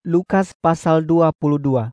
Lukas 0.00 0.56
pasal 0.56 1.04
22 1.04 1.92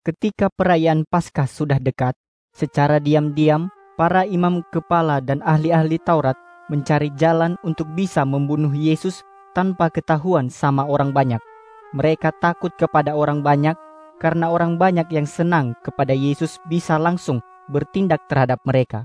Ketika 0.00 0.48
perayaan 0.48 1.04
Paskah 1.04 1.44
sudah 1.44 1.76
dekat, 1.76 2.16
secara 2.56 2.96
diam-diam 2.96 3.68
para 4.00 4.24
imam 4.24 4.64
kepala 4.72 5.20
dan 5.20 5.44
ahli-ahli 5.44 6.00
Taurat 6.00 6.40
mencari 6.72 7.12
jalan 7.20 7.60
untuk 7.68 7.84
bisa 7.92 8.24
membunuh 8.24 8.72
Yesus 8.72 9.20
tanpa 9.52 9.92
ketahuan 9.92 10.48
sama 10.48 10.88
orang 10.88 11.12
banyak. 11.12 11.44
Mereka 11.92 12.32
takut 12.40 12.72
kepada 12.80 13.12
orang 13.12 13.44
banyak 13.44 13.76
karena 14.16 14.48
orang 14.48 14.80
banyak 14.80 15.04
yang 15.12 15.28
senang 15.28 15.76
kepada 15.84 16.16
Yesus 16.16 16.56
bisa 16.72 16.96
langsung 16.96 17.44
bertindak 17.68 18.24
terhadap 18.24 18.64
mereka. 18.64 19.04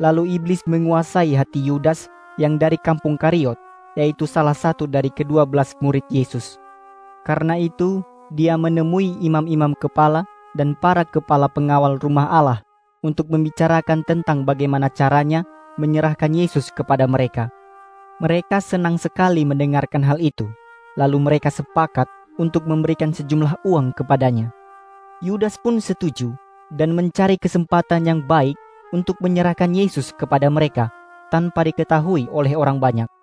Lalu 0.00 0.40
iblis 0.40 0.64
menguasai 0.64 1.36
hati 1.36 1.68
Yudas 1.68 2.08
yang 2.40 2.56
dari 2.56 2.80
kampung 2.80 3.20
Kariot, 3.20 3.60
yaitu 3.92 4.24
salah 4.24 4.56
satu 4.56 4.88
dari 4.88 5.12
kedua 5.12 5.44
belas 5.44 5.76
murid 5.84 6.08
Yesus. 6.08 6.56
Karena 7.28 7.60
itu, 7.60 8.00
dia 8.32 8.56
menemui 8.56 9.20
imam-imam 9.20 9.76
kepala 9.76 10.24
dan 10.56 10.72
para 10.72 11.04
kepala 11.04 11.44
pengawal 11.44 12.00
rumah 12.00 12.24
Allah 12.32 12.64
untuk 13.04 13.28
membicarakan 13.28 14.00
tentang 14.08 14.48
bagaimana 14.48 14.88
caranya 14.88 15.44
menyerahkan 15.76 16.32
Yesus 16.32 16.72
kepada 16.72 17.04
mereka. 17.04 17.52
Mereka 18.24 18.64
senang 18.64 18.96
sekali 18.96 19.44
mendengarkan 19.44 20.00
hal 20.00 20.16
itu, 20.24 20.48
lalu 20.96 21.20
mereka 21.20 21.52
sepakat 21.52 22.08
untuk 22.40 22.64
memberikan 22.64 23.12
sejumlah 23.12 23.60
uang 23.68 23.92
kepadanya. 23.92 24.48
Yudas 25.20 25.60
pun 25.60 25.84
setuju 25.84 26.32
dan 26.72 26.96
mencari 26.96 27.36
kesempatan 27.36 28.08
yang 28.08 28.20
baik 28.24 28.56
untuk 28.96 29.20
menyerahkan 29.20 29.68
Yesus 29.76 30.16
kepada 30.16 30.48
mereka 30.48 30.88
tanpa 31.28 31.60
diketahui 31.60 32.24
oleh 32.32 32.56
orang 32.56 32.80
banyak. 32.80 33.17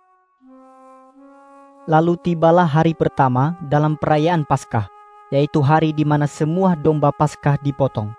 Lalu 1.85 2.17
tibalah 2.17 2.65
hari 2.65 2.97
pertama 2.97 3.53
dalam 3.61 3.93
perayaan 3.93 4.41
Paskah, 4.41 4.89
yaitu 5.29 5.61
hari 5.61 5.93
di 5.93 6.01
mana 6.01 6.25
semua 6.25 6.73
domba 6.73 7.13
Paskah 7.13 7.61
dipotong. 7.61 8.09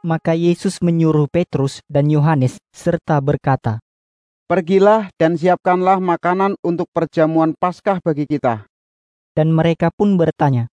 Maka 0.00 0.32
Yesus 0.32 0.80
menyuruh 0.80 1.28
Petrus 1.28 1.84
dan 1.84 2.08
Yohanes 2.08 2.56
serta 2.72 3.20
berkata, 3.20 3.84
Pergilah 4.48 5.12
dan 5.20 5.36
siapkanlah 5.36 6.00
makanan 6.00 6.56
untuk 6.64 6.88
perjamuan 6.96 7.52
Paskah 7.52 8.00
bagi 8.00 8.24
kita. 8.24 8.64
Dan 9.36 9.52
mereka 9.52 9.92
pun 9.92 10.16
bertanya, 10.16 10.72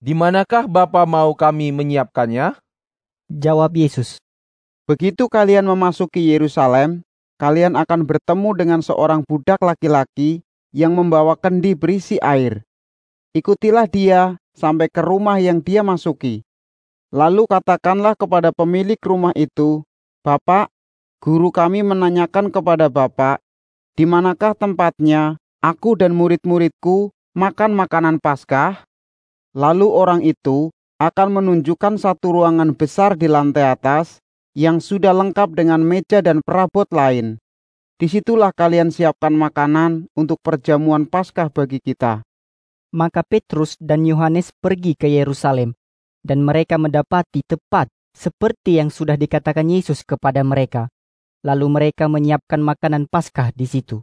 Di 0.00 0.16
manakah 0.16 0.64
Bapa 0.64 1.04
mau 1.04 1.36
kami 1.36 1.68
menyiapkannya? 1.68 2.56
Jawab 3.28 3.76
Yesus, 3.76 4.16
Begitu 4.88 5.28
kalian 5.28 5.68
memasuki 5.68 6.32
Yerusalem, 6.32 7.04
kalian 7.36 7.76
akan 7.76 8.08
bertemu 8.08 8.56
dengan 8.56 8.80
seorang 8.80 9.20
budak 9.28 9.60
laki-laki 9.60 10.47
yang 10.72 10.96
membawa 10.96 11.34
kendi 11.38 11.72
berisi 11.72 12.20
air. 12.20 12.64
Ikutilah 13.32 13.86
dia 13.88 14.36
sampai 14.56 14.90
ke 14.90 15.04
rumah 15.04 15.38
yang 15.38 15.62
dia 15.62 15.86
masuki. 15.86 16.42
Lalu 17.08 17.48
katakanlah 17.48 18.12
kepada 18.18 18.52
pemilik 18.52 19.00
rumah 19.00 19.32
itu, 19.32 19.86
Bapak, 20.20 20.68
guru 21.24 21.48
kami 21.48 21.80
menanyakan 21.80 22.52
kepada 22.52 22.92
Bapak, 22.92 23.40
di 23.96 24.04
manakah 24.04 24.52
tempatnya 24.52 25.40
aku 25.64 25.96
dan 25.96 26.12
murid-muridku 26.12 27.10
makan 27.32 27.72
makanan 27.72 28.20
Paskah? 28.20 28.84
Lalu 29.56 29.88
orang 29.88 30.20
itu 30.20 30.68
akan 31.00 31.40
menunjukkan 31.40 31.96
satu 31.96 32.34
ruangan 32.42 32.74
besar 32.76 33.14
di 33.16 33.30
lantai 33.30 33.72
atas 33.72 34.20
yang 34.58 34.82
sudah 34.82 35.14
lengkap 35.14 35.54
dengan 35.54 35.80
meja 35.80 36.18
dan 36.18 36.42
perabot 36.42 36.86
lain. 36.90 37.38
Di 37.98 38.06
situlah 38.06 38.54
kalian 38.54 38.94
siapkan 38.94 39.34
makanan 39.34 40.06
untuk 40.14 40.38
perjamuan 40.38 41.02
Paskah 41.10 41.50
bagi 41.50 41.82
kita. 41.82 42.22
Maka 42.94 43.26
Petrus 43.26 43.74
dan 43.82 44.06
Yohanes 44.06 44.54
pergi 44.54 44.94
ke 44.94 45.10
Yerusalem, 45.10 45.74
dan 46.22 46.46
mereka 46.46 46.78
mendapati 46.78 47.42
tepat 47.42 47.90
seperti 48.14 48.78
yang 48.78 48.94
sudah 48.94 49.18
dikatakan 49.18 49.66
Yesus 49.66 50.06
kepada 50.06 50.46
mereka. 50.46 50.86
Lalu 51.42 51.66
mereka 51.66 52.06
menyiapkan 52.06 52.62
makanan 52.62 53.10
Paskah 53.10 53.50
di 53.50 53.66
situ. 53.66 53.98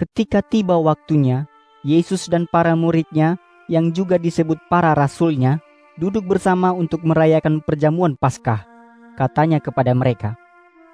Ketika 0.00 0.40
tiba 0.40 0.80
waktunya, 0.80 1.44
Yesus 1.84 2.24
dan 2.32 2.48
para 2.48 2.72
muridnya, 2.72 3.36
yang 3.68 3.92
juga 3.92 4.16
disebut 4.16 4.56
para 4.72 4.96
rasulnya, 4.96 5.60
duduk 6.00 6.24
bersama 6.24 6.72
untuk 6.72 7.04
merayakan 7.04 7.60
perjamuan 7.60 8.16
Paskah. 8.16 8.64
Katanya 9.12 9.60
kepada 9.60 9.92
mereka, 9.92 10.40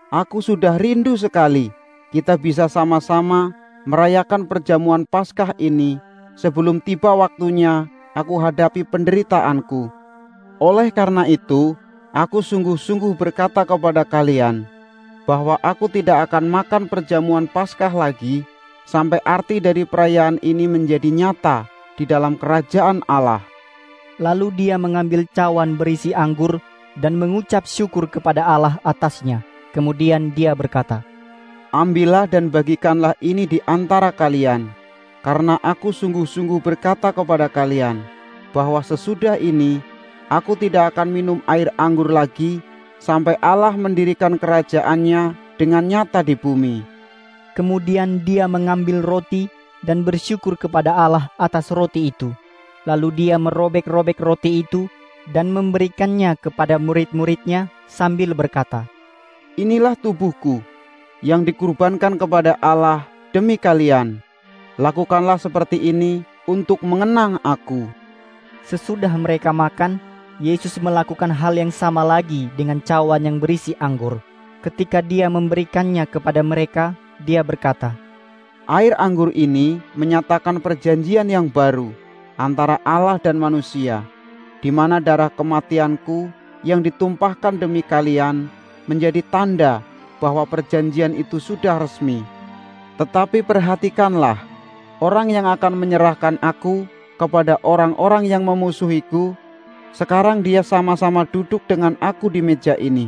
Aku 0.09 0.41
sudah 0.41 0.81
rindu 0.81 1.21
sekali 1.21 1.69
kita 2.09 2.41
bisa 2.41 2.65
sama-sama 2.65 3.53
merayakan 3.85 4.49
perjamuan 4.49 5.05
Paskah 5.05 5.53
ini 5.61 6.01
sebelum 6.33 6.81
tiba 6.81 7.13
waktunya 7.13 7.85
aku 8.17 8.41
hadapi 8.41 8.89
penderitaanku. 8.89 9.93
Oleh 10.65 10.89
karena 10.97 11.29
itu, 11.29 11.77
aku 12.17 12.41
sungguh-sungguh 12.41 13.21
berkata 13.21 13.69
kepada 13.69 14.01
kalian 14.09 14.65
bahwa 15.29 15.61
aku 15.61 15.93
tidak 15.93 16.33
akan 16.33 16.49
makan 16.49 16.89
perjamuan 16.89 17.45
Paskah 17.45 17.93
lagi 17.93 18.49
sampai 18.89 19.21
arti 19.29 19.61
dari 19.61 19.85
perayaan 19.85 20.41
ini 20.41 20.65
menjadi 20.65 21.13
nyata 21.13 21.69
di 22.01 22.09
dalam 22.09 22.41
kerajaan 22.41 23.05
Allah. 23.05 23.45
Lalu 24.17 24.57
dia 24.57 24.81
mengambil 24.81 25.29
cawan 25.37 25.77
berisi 25.77 26.17
anggur 26.17 26.65
dan 26.97 27.21
mengucap 27.21 27.69
syukur 27.69 28.09
kepada 28.09 28.49
Allah 28.49 28.81
atasnya. 28.81 29.48
Kemudian 29.77 30.33
dia 30.33 30.57
berkata, 30.57 31.05
Ambillah 31.69 32.25
dan 32.25 32.49
bagikanlah 32.49 33.13
ini 33.21 33.45
di 33.45 33.61
antara 33.69 34.09
kalian, 34.09 34.73
karena 35.21 35.61
aku 35.61 35.93
sungguh-sungguh 35.93 36.65
berkata 36.65 37.13
kepada 37.13 37.53
kalian, 37.53 38.01
bahwa 38.57 38.81
sesudah 38.81 39.37
ini 39.37 39.85
aku 40.33 40.57
tidak 40.57 40.97
akan 40.97 41.13
minum 41.13 41.39
air 41.45 41.69
anggur 41.77 42.09
lagi 42.09 42.65
sampai 42.97 43.37
Allah 43.45 43.77
mendirikan 43.77 44.41
kerajaannya 44.41 45.37
dengan 45.61 45.85
nyata 45.85 46.25
di 46.25 46.33
bumi. 46.33 46.81
Kemudian 47.53 48.25
dia 48.25 48.49
mengambil 48.49 49.05
roti 49.05 49.51
dan 49.83 50.07
bersyukur 50.07 50.57
kepada 50.57 50.95
Allah 50.95 51.29
atas 51.37 51.69
roti 51.69 52.09
itu. 52.09 52.33
Lalu 52.87 53.09
dia 53.13 53.37
merobek-robek 53.37 54.17
roti 54.23 54.65
itu 54.65 54.89
dan 55.29 55.53
memberikannya 55.53 56.39
kepada 56.41 56.81
murid-muridnya 56.81 57.69
sambil 57.85 58.33
berkata, 58.33 58.89
Inilah 59.59 59.99
tubuhku 59.99 60.63
yang 61.19 61.43
dikurbankan 61.43 62.15
kepada 62.15 62.55
Allah 62.63 63.11
demi 63.35 63.59
kalian. 63.59 64.23
Lakukanlah 64.79 65.35
seperti 65.35 65.83
ini 65.83 66.23
untuk 66.47 66.79
mengenang 66.87 67.43
aku. 67.43 67.91
Sesudah 68.63 69.11
mereka 69.19 69.51
makan, 69.51 69.99
Yesus 70.39 70.79
melakukan 70.79 71.35
hal 71.35 71.59
yang 71.59 71.75
sama 71.75 72.07
lagi 72.07 72.47
dengan 72.55 72.79
cawan 72.79 73.27
yang 73.27 73.43
berisi 73.43 73.75
anggur. 73.83 74.23
Ketika 74.63 75.03
dia 75.03 75.27
memberikannya 75.27 76.07
kepada 76.07 76.39
mereka, 76.47 76.95
dia 77.27 77.43
berkata, 77.43 77.99
Air 78.71 78.95
anggur 78.95 79.35
ini 79.35 79.83
menyatakan 79.99 80.63
perjanjian 80.63 81.27
yang 81.27 81.51
baru 81.51 81.91
antara 82.39 82.79
Allah 82.87 83.19
dan 83.19 83.35
manusia, 83.43 84.07
di 84.63 84.71
mana 84.71 85.03
darah 85.03 85.35
kematianku 85.35 86.31
yang 86.63 86.79
ditumpahkan 86.79 87.59
demi 87.59 87.83
kalian 87.83 88.47
menjadi 88.89 89.21
tanda 89.29 89.85
bahwa 90.19 90.43
perjanjian 90.49 91.15
itu 91.15 91.39
sudah 91.39 91.79
resmi. 91.79 92.25
Tetapi 92.99 93.47
perhatikanlah, 93.47 94.43
orang 94.99 95.31
yang 95.31 95.47
akan 95.47 95.79
menyerahkan 95.79 96.41
aku 96.43 96.89
kepada 97.21 97.61
orang-orang 97.63 98.27
yang 98.27 98.43
memusuhiku, 98.43 99.39
sekarang 99.95 100.43
dia 100.43 100.67
sama-sama 100.67 101.23
duduk 101.23 101.63
dengan 101.71 101.95
aku 102.03 102.27
di 102.27 102.43
meja 102.43 102.75
ini. 102.75 103.07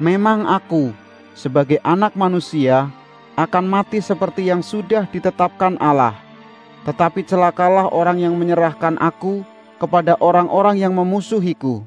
Memang 0.00 0.48
aku, 0.48 0.96
sebagai 1.36 1.76
anak 1.84 2.16
manusia, 2.16 2.88
akan 3.36 3.68
mati 3.68 4.00
seperti 4.00 4.48
yang 4.48 4.64
sudah 4.64 5.04
ditetapkan 5.12 5.76
Allah. 5.76 6.16
Tetapi 6.88 7.22
celakalah 7.22 7.92
orang 7.92 8.18
yang 8.18 8.34
menyerahkan 8.34 8.96
aku 8.98 9.44
kepada 9.76 10.18
orang-orang 10.18 10.80
yang 10.80 10.96
memusuhiku. 10.96 11.84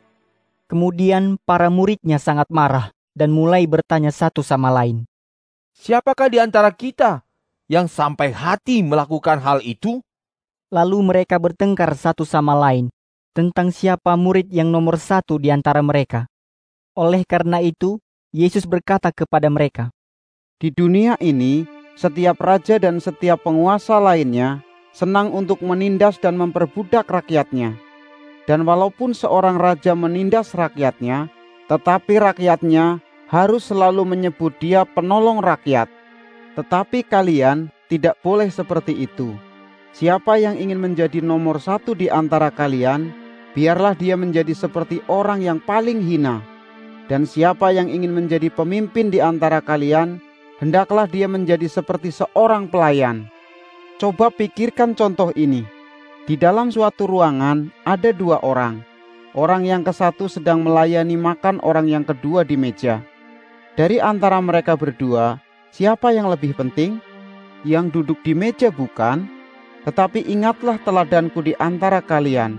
Kemudian 0.66 1.38
para 1.46 1.70
muridnya 1.70 2.18
sangat 2.18 2.50
marah 2.50 2.96
dan 3.16 3.32
mulai 3.32 3.64
bertanya 3.66 4.12
satu 4.12 4.44
sama 4.44 4.70
lain. 4.70 5.08
Siapakah 5.74 6.28
di 6.28 6.38
antara 6.38 6.70
kita 6.70 7.24
yang 7.72 7.88
sampai 7.88 8.36
hati 8.36 8.84
melakukan 8.84 9.40
hal 9.40 9.64
itu? 9.64 10.04
Lalu 10.70 11.02
mereka 11.02 11.40
bertengkar 11.40 11.96
satu 11.96 12.28
sama 12.28 12.52
lain 12.54 12.92
tentang 13.32 13.72
siapa 13.72 14.20
murid 14.20 14.52
yang 14.52 14.68
nomor 14.68 15.00
satu 15.00 15.40
di 15.40 15.48
antara 15.50 15.80
mereka. 15.80 16.28
Oleh 16.96 17.24
karena 17.24 17.64
itu, 17.64 18.00
Yesus 18.36 18.68
berkata 18.68 19.12
kepada 19.12 19.48
mereka, 19.48 19.92
Di 20.60 20.72
dunia 20.72 21.20
ini, 21.20 21.68
setiap 21.96 22.40
raja 22.44 22.76
dan 22.80 23.00
setiap 23.00 23.44
penguasa 23.44 24.00
lainnya 24.00 24.64
senang 24.96 25.36
untuk 25.36 25.60
menindas 25.60 26.16
dan 26.24 26.40
memperbudak 26.40 27.08
rakyatnya. 27.08 27.76
Dan 28.48 28.64
walaupun 28.64 29.12
seorang 29.12 29.60
raja 29.60 29.92
menindas 29.92 30.56
rakyatnya, 30.56 31.28
tetapi 31.68 32.16
rakyatnya 32.16 33.04
harus 33.30 33.70
selalu 33.70 34.06
menyebut 34.06 34.54
dia 34.62 34.86
penolong 34.86 35.42
rakyat. 35.42 35.90
Tetapi 36.56 37.04
kalian 37.06 37.74
tidak 37.90 38.18
boleh 38.22 38.50
seperti 38.50 39.06
itu. 39.06 39.34
Siapa 39.96 40.36
yang 40.36 40.60
ingin 40.60 40.80
menjadi 40.80 41.24
nomor 41.24 41.58
satu 41.58 41.96
di 41.96 42.12
antara 42.12 42.52
kalian, 42.52 43.16
biarlah 43.56 43.96
dia 43.96 44.20
menjadi 44.20 44.52
seperti 44.52 45.00
orang 45.08 45.40
yang 45.40 45.60
paling 45.64 46.04
hina. 46.04 46.44
Dan 47.06 47.24
siapa 47.24 47.72
yang 47.72 47.88
ingin 47.88 48.12
menjadi 48.12 48.50
pemimpin 48.52 49.14
di 49.14 49.22
antara 49.22 49.62
kalian, 49.62 50.20
hendaklah 50.60 51.08
dia 51.08 51.30
menjadi 51.30 51.70
seperti 51.70 52.12
seorang 52.12 52.68
pelayan. 52.68 53.30
Coba 53.96 54.28
pikirkan 54.28 54.92
contoh 54.98 55.32
ini. 55.40 55.64
Di 56.26 56.36
dalam 56.36 56.74
suatu 56.74 57.06
ruangan 57.08 57.70
ada 57.86 58.10
dua 58.12 58.42
orang. 58.44 58.82
Orang 59.38 59.64
yang 59.64 59.86
ke 59.86 59.94
satu 59.94 60.26
sedang 60.28 60.66
melayani 60.66 61.16
makan 61.16 61.62
orang 61.64 61.88
yang 61.88 62.04
kedua 62.04 62.44
di 62.44 62.58
meja. 62.58 63.04
Dari 63.76 64.00
antara 64.00 64.40
mereka 64.40 64.80
berdua, 64.80 65.36
siapa 65.68 66.16
yang 66.16 66.32
lebih 66.32 66.56
penting? 66.56 66.96
Yang 67.68 67.92
duduk 67.92 68.24
di 68.24 68.32
meja 68.32 68.72
bukan? 68.72 69.28
Tetapi 69.84 70.24
ingatlah 70.32 70.80
teladanku 70.80 71.44
di 71.44 71.52
antara 71.60 72.00
kalian. 72.00 72.56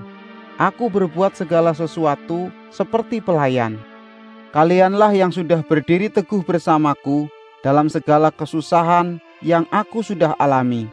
Aku 0.60 0.92
berbuat 0.92 1.32
segala 1.32 1.72
sesuatu 1.72 2.52
seperti 2.68 3.24
pelayan. 3.24 3.80
Kalianlah 4.52 5.16
yang 5.16 5.32
sudah 5.32 5.64
berdiri 5.64 6.12
teguh 6.12 6.44
bersamaku 6.44 7.32
dalam 7.64 7.88
segala 7.88 8.28
kesusahan 8.28 9.16
yang 9.40 9.64
aku 9.72 10.04
sudah 10.04 10.36
alami. 10.36 10.84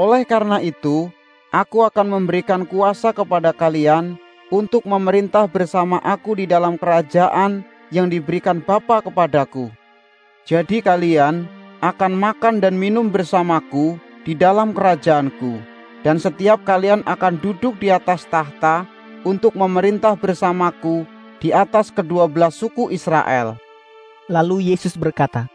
Oleh 0.00 0.24
karena 0.24 0.64
itu, 0.64 1.12
aku 1.52 1.84
akan 1.84 2.08
memberikan 2.08 2.64
kuasa 2.64 3.12
kepada 3.12 3.52
kalian 3.52 4.16
untuk 4.48 4.88
memerintah 4.88 5.44
bersama 5.44 6.00
aku 6.00 6.40
di 6.40 6.48
dalam 6.48 6.80
kerajaan 6.80 7.68
yang 7.92 8.08
diberikan 8.08 8.64
Bapa 8.64 9.04
kepadaku. 9.04 9.68
Jadi 10.48 10.80
kalian 10.80 11.46
akan 11.84 12.12
makan 12.16 12.58
dan 12.58 12.74
minum 12.74 13.12
bersamaku 13.12 14.00
di 14.24 14.32
dalam 14.32 14.72
kerajaanku, 14.72 15.60
dan 16.00 16.16
setiap 16.16 16.64
kalian 16.64 17.04
akan 17.04 17.38
duduk 17.38 17.76
di 17.78 17.92
atas 17.92 18.24
tahta 18.26 18.88
untuk 19.22 19.54
memerintah 19.54 20.16
bersamaku 20.16 21.04
di 21.38 21.52
atas 21.54 21.92
kedua 21.92 22.26
belas 22.26 22.56
suku 22.56 22.90
Israel. 22.90 23.60
Lalu 24.30 24.72
Yesus 24.72 24.94
berkata, 24.94 25.50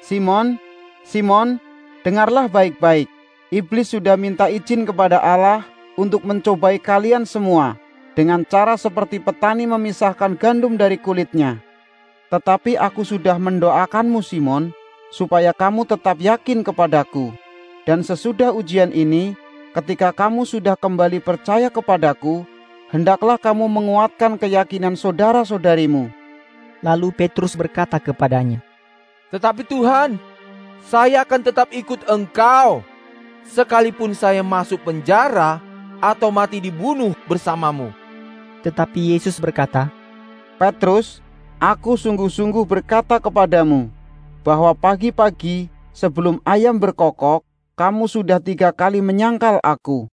Simon, 0.00 0.56
Simon, 1.02 1.58
dengarlah 2.06 2.46
baik-baik. 2.46 3.10
Iblis 3.50 3.94
sudah 3.94 4.18
minta 4.18 4.50
izin 4.50 4.86
kepada 4.86 5.18
Allah 5.22 5.62
untuk 5.98 6.22
mencobai 6.26 6.78
kalian 6.82 7.26
semua 7.26 7.78
dengan 8.14 8.42
cara 8.46 8.74
seperti 8.78 9.18
petani 9.18 9.66
memisahkan 9.66 10.38
gandum 10.38 10.78
dari 10.78 10.98
kulitnya. 10.98 11.62
Tetapi 12.26 12.74
aku 12.74 13.06
sudah 13.06 13.38
mendoakanmu 13.38 14.18
Simon, 14.22 14.74
supaya 15.14 15.54
kamu 15.54 15.86
tetap 15.86 16.18
yakin 16.18 16.66
kepadaku 16.66 17.30
dan 17.86 18.02
sesudah 18.02 18.50
ujian 18.50 18.90
ini, 18.90 19.38
ketika 19.70 20.10
kamu 20.10 20.42
sudah 20.42 20.74
kembali 20.74 21.22
percaya 21.22 21.70
kepadaku, 21.70 22.42
hendaklah 22.90 23.38
kamu 23.38 23.70
menguatkan 23.70 24.34
keyakinan 24.34 24.98
saudara-saudarimu. 24.98 26.10
Lalu 26.82 27.14
Petrus 27.14 27.54
berkata 27.54 28.02
kepadanya, 28.02 28.58
Tetapi 29.30 29.62
Tuhan, 29.62 30.18
saya 30.82 31.22
akan 31.22 31.40
tetap 31.46 31.70
ikut 31.70 32.02
engkau, 32.10 32.82
sekalipun 33.46 34.18
saya 34.18 34.42
masuk 34.42 34.82
penjara 34.82 35.62
atau 36.02 36.34
mati 36.34 36.58
dibunuh 36.58 37.14
bersamamu. 37.30 37.94
Tetapi 38.66 39.14
Yesus 39.14 39.38
berkata, 39.38 39.94
Petrus, 40.58 41.22
aku 41.56 41.96
sungguh-sungguh 41.96 42.64
berkata 42.68 43.16
kepadamu, 43.20 43.88
bahwa 44.46 44.72
pagi-pagi 44.76 45.66
sebelum 45.90 46.38
ayam 46.46 46.78
berkokok, 46.78 47.42
kamu 47.76 48.08
sudah 48.08 48.40
tiga 48.40 48.72
kali 48.72 49.04
menyangkal 49.04 49.60
aku. 49.60 50.08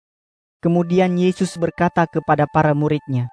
Kemudian 0.62 1.18
Yesus 1.18 1.58
berkata 1.58 2.06
kepada 2.06 2.46
para 2.50 2.72
muridnya, 2.78 3.30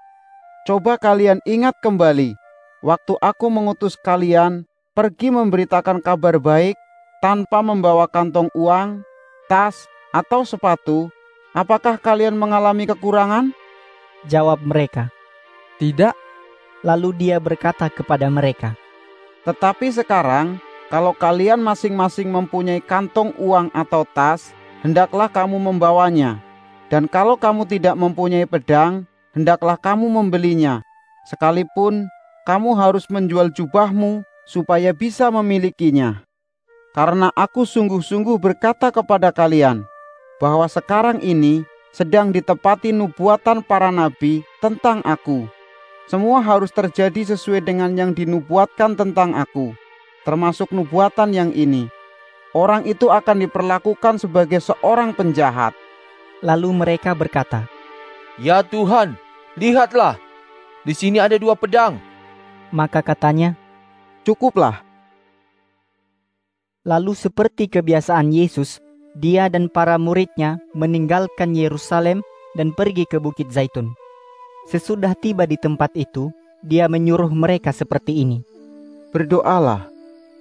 Coba 0.65 1.01
kalian 1.01 1.41
ingat 1.49 1.77
kembali, 1.81 2.37
waktu 2.85 3.15
aku 3.21 3.47
mengutus 3.49 3.97
kalian 3.97 4.69
pergi 4.93 5.33
memberitakan 5.33 6.03
kabar 6.05 6.37
baik 6.37 6.77
tanpa 7.25 7.65
membawa 7.65 8.05
kantong 8.05 8.53
uang, 8.53 9.01
tas, 9.49 9.89
atau 10.13 10.45
sepatu, 10.45 11.09
apakah 11.57 11.97
kalian 12.01 12.37
mengalami 12.37 12.89
kekurangan? 12.89 13.53
Jawab 14.27 14.61
mereka, 14.65 15.09
Tidak. 15.79 16.28
Lalu 16.87 17.15
dia 17.17 17.43
berkata 17.43 17.91
kepada 17.91 18.31
mereka, 18.31 18.79
Tetapi 19.43 19.91
sekarang 19.91 20.63
kalau 20.89 21.13
kalian 21.13 21.61
masing-masing 21.61 22.31
mempunyai 22.33 22.81
kantong 22.81 23.35
uang 23.37 23.69
atau 23.77 24.09
tas, 24.09 24.57
hendaklah 24.81 25.29
kamu 25.29 25.59
membawanya. 25.61 26.41
Dan 26.89 27.05
kalau 27.05 27.37
kamu 27.37 27.69
tidak 27.69 27.93
mempunyai 27.99 28.49
pedang, 28.49 29.05
hendaklah 29.37 29.77
kamu 29.77 30.09
membelinya. 30.09 30.81
Sekalipun 31.29 32.09
kamu 32.49 32.73
harus 32.73 33.05
menjual 33.13 33.53
jubahmu 33.53 34.25
supaya 34.49 34.97
bisa 34.97 35.29
memilikinya. 35.29 36.25
Karena 36.97 37.29
aku 37.37 37.69
sungguh-sungguh 37.69 38.41
berkata 38.41 38.89
kepada 38.89 39.29
kalian 39.29 39.85
bahwa 40.41 40.65
sekarang 40.65 41.21
ini 41.21 41.69
sedang 41.93 42.33
ditepati 42.33 42.97
nubuatan 42.97 43.61
para 43.61 43.93
nabi 43.93 44.41
tentang 44.65 45.05
aku. 45.05 45.58
Semua 46.09 46.41
harus 46.41 46.73
terjadi 46.73 47.37
sesuai 47.37 47.63
dengan 47.69 47.93
yang 47.93 48.17
dinubuatkan 48.17 48.97
tentang 48.97 49.37
aku 49.37 49.77
termasuk 50.29 50.69
nubuatan 50.77 51.33
yang 51.33 51.51
ini. 51.57 51.89
Orang 52.53 52.85
itu 52.85 53.09
akan 53.09 53.49
diperlakukan 53.49 54.21
sebagai 54.21 54.61
seorang 54.61 55.17
penjahat. 55.17 55.73
Lalu 56.45 56.85
mereka 56.85 57.17
berkata, 57.17 57.65
Ya 58.37 58.61
Tuhan, 58.61 59.17
lihatlah, 59.57 60.21
di 60.85 60.93
sini 60.93 61.17
ada 61.17 61.41
dua 61.41 61.57
pedang. 61.57 61.97
Maka 62.69 63.01
katanya, 63.01 63.57
Cukuplah. 64.29 64.85
Lalu 66.85 67.17
seperti 67.17 67.69
kebiasaan 67.73 68.29
Yesus, 68.29 68.81
dia 69.17 69.49
dan 69.49 69.73
para 69.73 69.97
muridnya 69.97 70.61
meninggalkan 70.77 71.57
Yerusalem 71.57 72.21
dan 72.57 72.77
pergi 72.77 73.09
ke 73.09 73.17
Bukit 73.17 73.49
Zaitun. 73.49 73.93
Sesudah 74.69 75.17
tiba 75.17 75.49
di 75.49 75.57
tempat 75.57 75.97
itu, 75.97 76.29
dia 76.61 76.93
menyuruh 76.93 77.33
mereka 77.33 77.73
seperti 77.73 78.21
ini. 78.21 78.45
Berdoalah 79.17 79.89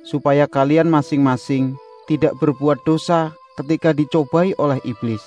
supaya 0.04 0.44
kalian 0.52 0.92
masing-masing 0.92 1.80
tidak 2.12 2.36
berbuat 2.36 2.84
dosa 2.84 3.32
ketika 3.56 3.96
dicobai 3.96 4.52
oleh 4.60 4.84
iblis. 4.84 5.24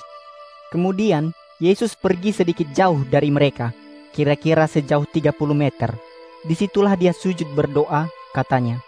Kemudian 0.69 1.33
Yesus 1.65 1.97
pergi 1.97 2.37
sedikit 2.37 2.69
jauh 2.77 3.01
dari 3.09 3.33
mereka, 3.33 3.73
kira-kira 4.13 4.69
sejauh 4.69 5.09
30 5.09 5.33
meter. 5.57 5.97
Di 6.45 6.53
situlah 6.53 6.93
dia 6.93 7.17
sujud 7.17 7.49
berdoa, 7.57 8.05
katanya. 8.37 8.85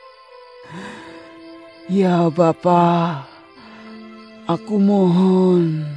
Ya 1.89 2.29
Bapa, 2.29 3.25
aku 4.45 4.77
mohon, 4.77 5.89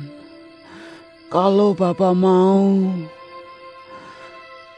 kalau 1.28 1.76
Bapa 1.76 2.12
mau, 2.12 2.92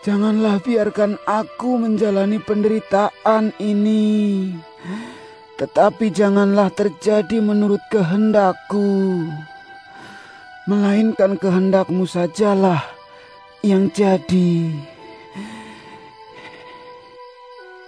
janganlah 0.08 0.64
biarkan 0.64 1.20
aku 1.28 1.76
menjalani 1.76 2.40
penderitaan 2.40 3.52
ini 3.60 4.56
tetapi 5.58 6.14
janganlah 6.14 6.70
terjadi 6.70 7.42
menurut 7.42 7.82
kehendakku, 7.90 9.26
melainkan 10.70 11.34
kehendakmu 11.34 12.06
sajalah 12.06 12.86
yang 13.66 13.90
jadi. 13.90 14.70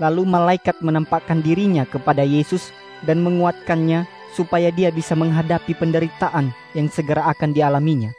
Lalu 0.02 0.26
malaikat 0.26 0.82
menampakkan 0.82 1.46
dirinya 1.46 1.86
kepada 1.86 2.26
Yesus 2.26 2.74
dan 3.06 3.22
menguatkannya 3.22 4.10
supaya 4.34 4.74
dia 4.74 4.90
bisa 4.90 5.14
menghadapi 5.14 5.78
penderitaan 5.78 6.50
yang 6.74 6.90
segera 6.90 7.30
akan 7.30 7.54
dialaminya. 7.54 8.10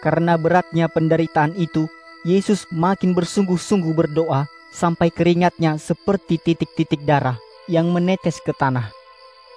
Karena 0.00 0.40
beratnya 0.40 0.88
penderitaan 0.88 1.52
itu, 1.60 1.92
Yesus 2.28 2.68
makin 2.68 3.16
bersungguh-sungguh 3.16 3.96
berdoa 3.96 4.44
sampai 4.68 5.08
keringatnya 5.08 5.80
seperti 5.80 6.36
titik-titik 6.36 7.00
darah 7.08 7.40
yang 7.72 7.88
menetes 7.88 8.36
ke 8.44 8.52
tanah. 8.52 8.92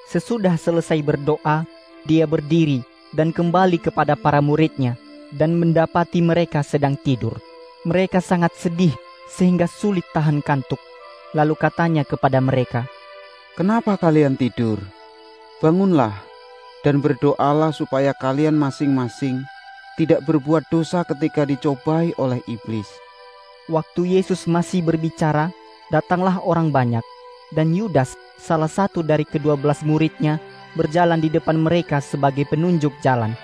Sesudah 0.07 0.55
selesai 0.55 1.03
berdoa, 1.03 1.67
dia 2.07 2.23
berdiri 2.23 2.79
dan 3.11 3.35
kembali 3.35 3.75
kepada 3.75 4.15
para 4.15 4.39
muridnya 4.39 4.95
dan 5.35 5.59
mendapati 5.59 6.23
mereka 6.23 6.63
sedang 6.63 6.95
tidur. 6.95 7.43
Mereka 7.83 8.23
sangat 8.23 8.55
sedih 8.55 8.95
sehingga 9.27 9.67
sulit 9.67 10.07
tahan 10.15 10.39
kantuk. 10.39 10.79
Lalu 11.35 11.59
katanya 11.59 12.07
kepada 12.07 12.39
mereka, 12.39 12.87
Kenapa 13.59 13.99
kalian 13.99 14.39
tidur? 14.39 14.79
Bangunlah 15.59 16.15
dan 16.87 17.03
berdoalah 17.03 17.75
supaya 17.75 18.15
kalian 18.15 18.55
masing-masing 18.55 19.43
tidak 20.01 20.25
berbuat 20.25 20.65
dosa 20.74 21.05
ketika 21.05 21.46
dicobai 21.46 22.10
oleh 22.17 22.41
iblis. 22.50 22.89
Waktu 23.70 24.17
Yesus 24.17 24.50
masih 24.50 24.81
berbicara, 24.81 25.53
datanglah 25.93 26.41
orang 26.41 26.74
banyak 26.74 27.05
dan 27.53 27.75
Yudas, 27.75 28.17
salah 28.41 28.72
satu 28.72 29.05
dari 29.05 29.27
kedua 29.27 29.53
belas 29.53 29.86
muridnya, 29.86 30.41
berjalan 30.74 31.22
di 31.22 31.29
depan 31.29 31.60
mereka 31.60 32.01
sebagai 32.01 32.50
penunjuk 32.50 32.96
jalan. 33.05 33.38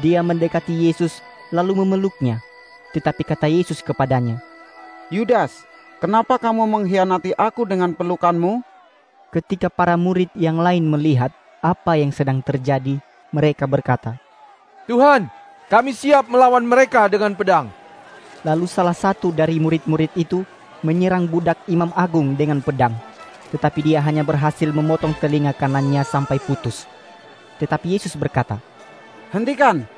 dia 0.00 0.24
mendekati 0.24 0.72
Yesus 0.72 1.20
lalu 1.52 1.84
memeluknya. 1.84 2.40
Tetapi 2.96 3.24
kata 3.28 3.48
Yesus 3.48 3.84
kepadanya, 3.84 4.40
Yudas, 5.12 5.52
kenapa 6.00 6.40
kamu 6.40 6.64
mengkhianati 6.64 7.36
aku 7.36 7.68
dengan 7.68 7.92
pelukanmu? 7.92 8.64
Ketika 9.32 9.72
para 9.72 9.96
murid 9.96 10.28
yang 10.36 10.60
lain 10.60 10.84
melihat 10.84 11.32
apa 11.64 11.96
yang 11.96 12.12
sedang 12.12 12.44
terjadi, 12.44 13.00
mereka 13.32 13.64
berkata, 13.64 14.20
Tuhan, 14.84 15.32
kami 15.72 15.96
siap 15.96 16.28
melawan 16.28 16.60
mereka 16.68 17.08
dengan 17.08 17.32
pedang. 17.32 17.72
Lalu 18.44 18.68
salah 18.68 18.92
satu 18.92 19.32
dari 19.32 19.56
murid-murid 19.56 20.12
itu 20.20 20.44
menyerang 20.84 21.24
budak 21.24 21.56
imam 21.64 21.88
agung 21.96 22.36
dengan 22.36 22.60
pedang. 22.60 22.92
Tetapi 23.48 23.80
dia 23.80 24.04
hanya 24.04 24.20
berhasil 24.20 24.68
memotong 24.68 25.16
telinga 25.16 25.56
kanannya 25.56 26.04
sampai 26.04 26.36
putus. 26.44 26.84
Tetapi 27.56 27.96
Yesus 27.96 28.12
berkata, 28.20 28.60
Hentikan! 29.32 29.88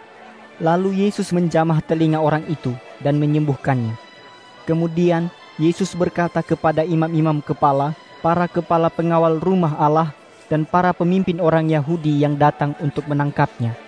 Lalu 0.63 1.11
Yesus 1.11 1.35
menjamah 1.35 1.83
telinga 1.83 2.23
orang 2.23 2.47
itu 2.47 2.71
dan 3.03 3.19
menyembuhkannya. 3.19 3.99
Kemudian 4.71 5.27
Yesus 5.59 5.91
berkata 5.99 6.39
kepada 6.47 6.87
imam-imam 6.87 7.43
kepala, 7.43 7.99
para 8.23 8.47
kepala 8.47 8.87
pengawal 8.95 9.43
rumah 9.43 9.75
Allah, 9.75 10.15
dan 10.47 10.63
para 10.63 10.95
pemimpin 10.95 11.43
orang 11.43 11.67
Yahudi 11.67 12.23
yang 12.23 12.39
datang 12.39 12.79
untuk 12.79 13.11
menangkapnya. 13.11 13.84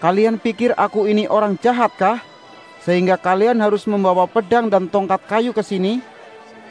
Kalian 0.00 0.40
pikir 0.40 0.72
aku 0.80 1.04
ini 1.04 1.28
orang 1.28 1.60
jahat 1.60 1.92
kah? 2.00 2.24
Sehingga 2.80 3.20
kalian 3.20 3.60
harus 3.60 3.84
membawa 3.84 4.24
pedang 4.24 4.72
dan 4.72 4.88
tongkat 4.88 5.20
kayu 5.28 5.52
ke 5.52 5.60
sini? 5.60 6.00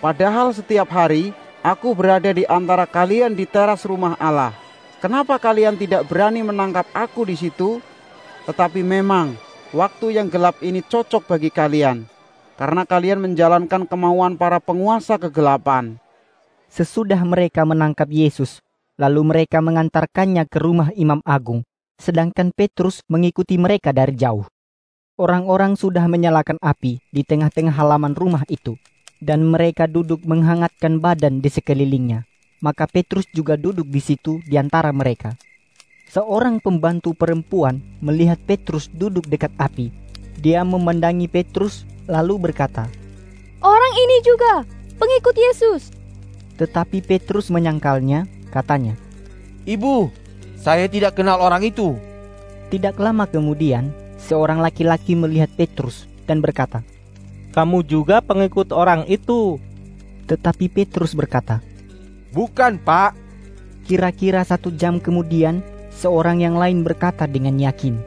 Padahal 0.02 0.50
setiap 0.50 0.90
hari 0.90 1.30
aku 1.62 1.94
berada 1.94 2.34
di 2.34 2.42
antara 2.50 2.90
kalian 2.90 3.38
di 3.38 3.46
teras 3.46 3.86
rumah 3.86 4.18
Allah. 4.18 4.50
Kenapa 4.98 5.38
kalian 5.38 5.78
tidak 5.78 6.10
berani 6.10 6.42
menangkap 6.42 6.90
aku 6.90 7.22
di 7.22 7.38
situ? 7.38 7.78
Tetapi 8.50 8.82
memang 8.82 9.38
waktu 9.78 10.18
yang 10.18 10.26
gelap 10.26 10.58
ini 10.66 10.82
cocok 10.82 11.30
bagi 11.30 11.54
kalian, 11.54 12.10
karena 12.58 12.82
kalian 12.82 13.22
menjalankan 13.22 13.86
kemauan 13.86 14.42
para 14.42 14.58
penguasa 14.58 15.22
kegelapan. 15.22 16.02
Sesudah 16.66 17.22
mereka 17.22 17.62
menangkap 17.62 18.10
Yesus, 18.10 18.66
lalu 18.98 19.22
mereka 19.22 19.62
mengantarkannya 19.62 20.50
ke 20.50 20.58
rumah 20.58 20.90
Imam 20.98 21.22
Agung, 21.22 21.62
sedangkan 22.00 22.56
Petrus 22.56 23.04
mengikuti 23.12 23.60
mereka 23.60 23.92
dari 23.92 24.16
jauh. 24.16 24.48
Orang-orang 25.20 25.76
sudah 25.76 26.08
menyalakan 26.08 26.56
api 26.64 27.04
di 27.12 27.22
tengah-tengah 27.28 27.76
halaman 27.76 28.16
rumah 28.16 28.48
itu, 28.48 28.80
dan 29.20 29.44
mereka 29.44 29.84
duduk 29.84 30.24
menghangatkan 30.24 31.04
badan 31.04 31.44
di 31.44 31.52
sekelilingnya. 31.52 32.24
Maka 32.64 32.88
Petrus 32.88 33.28
juga 33.36 33.60
duduk 33.60 33.88
di 33.88 34.00
situ 34.00 34.40
di 34.48 34.56
antara 34.56 34.96
mereka. 34.96 35.36
Seorang 36.10 36.64
pembantu 36.64 37.14
perempuan 37.14 37.84
melihat 38.02 38.40
Petrus 38.42 38.90
duduk 38.90 39.28
dekat 39.28 39.52
api. 39.60 39.92
Dia 40.40 40.64
memandangi 40.64 41.28
Petrus 41.28 41.84
lalu 42.08 42.50
berkata, 42.50 42.88
Orang 43.60 43.94
ini 43.94 44.18
juga 44.24 44.64
pengikut 44.96 45.36
Yesus. 45.36 45.92
Tetapi 46.56 47.04
Petrus 47.04 47.52
menyangkalnya, 47.52 48.28
katanya, 48.52 48.96
Ibu, 49.68 50.10
saya 50.60 50.92
tidak 50.92 51.16
kenal 51.16 51.40
orang 51.40 51.64
itu. 51.64 51.96
Tidak 52.68 53.00
lama 53.00 53.24
kemudian, 53.26 53.96
seorang 54.20 54.60
laki-laki 54.60 55.16
melihat 55.16 55.48
Petrus 55.56 56.04
dan 56.28 56.44
berkata, 56.44 56.84
Kamu 57.56 57.82
juga 57.88 58.20
pengikut 58.20 58.76
orang 58.76 59.08
itu. 59.08 59.58
Tetapi 60.28 60.68
Petrus 60.68 61.16
berkata, 61.16 61.64
Bukan, 62.36 62.78
Pak. 62.84 63.16
Kira-kira 63.90 64.46
satu 64.46 64.70
jam 64.70 65.02
kemudian, 65.02 65.66
seorang 65.90 66.44
yang 66.44 66.60
lain 66.60 66.86
berkata 66.86 67.26
dengan 67.26 67.58
yakin, 67.58 67.98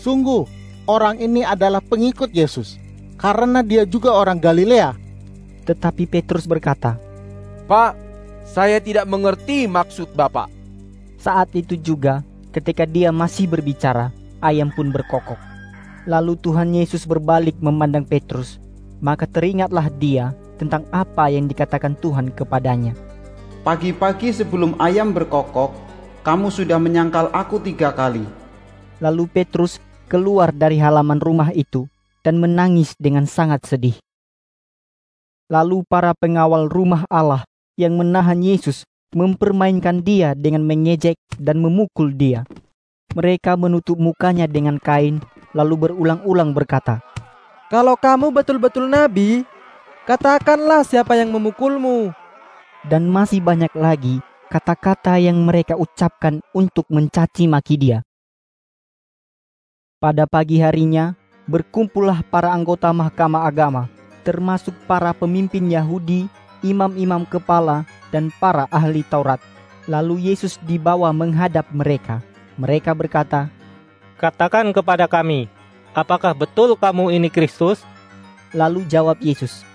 Sungguh, 0.00 0.48
orang 0.88 1.20
ini 1.20 1.44
adalah 1.44 1.84
pengikut 1.84 2.32
Yesus, 2.32 2.80
karena 3.20 3.60
dia 3.60 3.84
juga 3.84 4.16
orang 4.16 4.40
Galilea. 4.40 4.96
Tetapi 5.68 6.08
Petrus 6.08 6.48
berkata, 6.48 6.96
Pak, 7.68 7.92
saya 8.48 8.80
tidak 8.80 9.04
mengerti 9.04 9.68
maksud 9.68 10.16
Bapak. 10.16 10.61
Saat 11.22 11.54
itu 11.54 11.78
juga, 11.78 12.26
ketika 12.50 12.82
dia 12.82 13.14
masih 13.14 13.46
berbicara, 13.46 14.10
ayam 14.42 14.74
pun 14.74 14.90
berkokok. 14.90 15.38
Lalu 16.02 16.34
Tuhan 16.42 16.74
Yesus 16.74 17.06
berbalik 17.06 17.62
memandang 17.62 18.02
Petrus, 18.02 18.58
maka 18.98 19.30
teringatlah 19.30 19.86
dia 20.02 20.34
tentang 20.58 20.82
apa 20.90 21.30
yang 21.30 21.46
dikatakan 21.46 21.94
Tuhan 22.02 22.34
kepadanya. 22.34 22.98
Pagi-pagi 23.62 24.34
sebelum 24.34 24.74
ayam 24.82 25.14
berkokok, 25.14 25.70
kamu 26.26 26.50
sudah 26.50 26.82
menyangkal 26.82 27.30
aku 27.30 27.62
tiga 27.62 27.94
kali. 27.94 28.26
Lalu 28.98 29.30
Petrus 29.30 29.78
keluar 30.10 30.50
dari 30.50 30.82
halaman 30.82 31.22
rumah 31.22 31.54
itu 31.54 31.86
dan 32.26 32.42
menangis 32.42 32.98
dengan 32.98 33.30
sangat 33.30 33.62
sedih. 33.62 33.94
Lalu 35.46 35.86
para 35.86 36.18
pengawal 36.18 36.66
rumah 36.66 37.06
Allah 37.06 37.46
yang 37.78 37.94
menahan 37.94 38.42
Yesus 38.42 38.82
mempermainkan 39.12 40.00
dia 40.00 40.32
dengan 40.36 40.64
mengejek 40.64 41.16
dan 41.38 41.60
memukul 41.60 42.12
dia. 42.12 42.44
Mereka 43.12 43.60
menutup 43.60 44.00
mukanya 44.00 44.48
dengan 44.48 44.80
kain, 44.80 45.20
lalu 45.52 45.88
berulang-ulang 45.88 46.56
berkata, 46.56 47.04
Kalau 47.68 47.96
kamu 47.96 48.32
betul-betul 48.32 48.88
nabi, 48.88 49.44
katakanlah 50.08 50.84
siapa 50.84 51.16
yang 51.16 51.32
memukulmu. 51.32 52.12
Dan 52.82 53.06
masih 53.06 53.38
banyak 53.38 53.70
lagi 53.78 54.18
kata-kata 54.52 55.16
yang 55.16 55.40
mereka 55.48 55.78
ucapkan 55.80 56.44
untuk 56.52 56.84
mencaci 56.92 57.48
maki 57.48 57.80
dia. 57.80 57.98
Pada 59.96 60.26
pagi 60.26 60.60
harinya, 60.60 61.14
berkumpullah 61.48 62.20
para 62.26 62.52
anggota 62.52 62.92
mahkamah 62.92 63.48
agama, 63.48 63.88
termasuk 64.26 64.74
para 64.84 65.14
pemimpin 65.16 65.70
Yahudi, 65.70 66.26
imam-imam 66.62 67.26
kepala, 67.26 67.84
dan 68.14 68.30
para 68.38 68.70
ahli 68.70 69.02
Taurat. 69.06 69.42
Lalu 69.90 70.30
Yesus 70.30 70.56
dibawa 70.62 71.10
menghadap 71.10 71.66
mereka. 71.74 72.22
Mereka 72.54 72.94
berkata, 72.94 73.50
Katakan 74.16 74.70
kepada 74.70 75.10
kami, 75.10 75.50
apakah 75.90 76.30
betul 76.30 76.78
kamu 76.78 77.10
ini 77.18 77.26
Kristus? 77.26 77.82
Lalu 78.54 78.86
jawab 78.86 79.18
Yesus, 79.18 79.66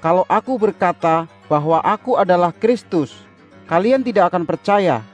Kalau 0.00 0.24
aku 0.30 0.56
berkata 0.56 1.28
bahwa 1.50 1.82
aku 1.84 2.16
adalah 2.16 2.54
Kristus, 2.54 3.12
kalian 3.68 4.00
tidak 4.00 4.32
akan 4.32 4.48
percaya. 4.48 5.04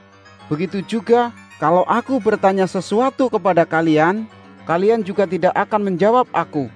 Begitu 0.47 0.79
juga 0.85 1.35
kalau 1.59 1.83
aku 1.83 2.23
bertanya 2.23 2.63
sesuatu 2.63 3.27
kepada 3.27 3.67
kalian, 3.67 4.23
kalian 4.63 5.03
juga 5.03 5.27
tidak 5.27 5.51
akan 5.59 5.91
menjawab 5.91 6.23
aku. 6.31 6.71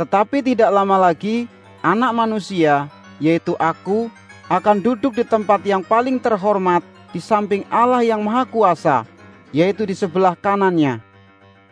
Tetapi 0.00 0.40
tidak 0.40 0.72
lama 0.72 0.96
lagi, 0.96 1.44
anak 1.84 2.16
manusia, 2.16 2.88
yaitu 3.22 3.56
aku, 3.56 4.12
akan 4.46 4.78
duduk 4.78 5.18
di 5.18 5.24
tempat 5.26 5.62
yang 5.66 5.82
paling 5.82 6.22
terhormat 6.22 6.82
di 7.10 7.18
samping 7.18 7.66
Allah 7.66 8.06
yang 8.06 8.22
Maha 8.22 8.46
Kuasa, 8.46 9.02
yaitu 9.50 9.82
di 9.88 9.94
sebelah 9.96 10.38
kanannya. 10.38 11.02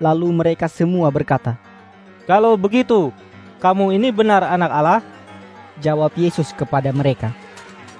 Lalu 0.02 0.28
mereka 0.34 0.66
semua 0.66 1.06
berkata, 1.12 1.54
Kalau 2.26 2.58
begitu, 2.58 3.14
kamu 3.62 3.94
ini 3.94 4.10
benar 4.10 4.42
anak 4.42 4.70
Allah? 4.72 5.02
Jawab 5.82 6.14
Yesus 6.18 6.50
kepada 6.54 6.90
mereka, 6.90 7.30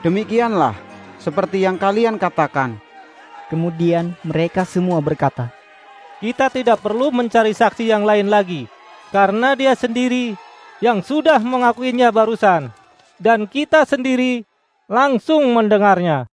Demikianlah, 0.03 0.75
seperti 1.23 1.63
yang 1.65 1.79
kalian 1.79 2.19
katakan. 2.19 2.77
Kemudian 3.49 4.19
mereka 4.27 4.67
semua 4.67 4.99
berkata, 4.99 5.55
Kita 6.19 6.51
tidak 6.51 6.83
perlu 6.83 7.15
mencari 7.15 7.55
saksi 7.55 7.89
yang 7.89 8.03
lain 8.03 8.27
lagi, 8.27 8.67
karena 9.15 9.55
dia 9.55 9.79
sendiri 9.79 10.35
yang 10.83 10.99
sudah 11.01 11.39
mengakuinya 11.39 12.11
barusan, 12.11 12.75
dan 13.19 13.47
kita 13.47 13.87
sendiri 13.87 14.43
langsung 14.91 15.55
mendengarnya. 15.55 16.29